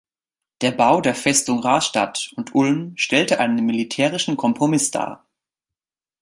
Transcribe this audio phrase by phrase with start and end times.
[0.61, 5.27] Der Bau der Festungen Rastatt und Ulm stellte einen militärischen Kompromiss dar.